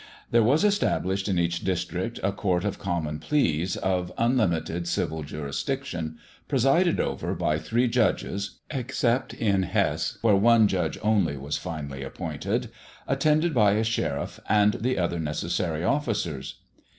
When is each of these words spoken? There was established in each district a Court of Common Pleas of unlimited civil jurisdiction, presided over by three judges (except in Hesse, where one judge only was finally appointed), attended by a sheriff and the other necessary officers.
There 0.31 0.41
was 0.41 0.63
established 0.63 1.27
in 1.29 1.37
each 1.37 1.63
district 1.63 2.19
a 2.23 2.31
Court 2.31 2.65
of 2.65 2.79
Common 2.79 3.19
Pleas 3.19 3.77
of 3.77 4.11
unlimited 4.17 4.87
civil 4.87 5.21
jurisdiction, 5.21 6.17
presided 6.47 6.99
over 6.99 7.35
by 7.35 7.59
three 7.59 7.87
judges 7.87 8.61
(except 8.71 9.35
in 9.35 9.61
Hesse, 9.61 10.17
where 10.23 10.35
one 10.35 10.67
judge 10.67 10.97
only 11.03 11.37
was 11.37 11.57
finally 11.57 12.01
appointed), 12.01 12.71
attended 13.07 13.53
by 13.53 13.73
a 13.73 13.83
sheriff 13.83 14.39
and 14.49 14.73
the 14.79 14.97
other 14.97 15.19
necessary 15.19 15.83
officers. 15.83 16.55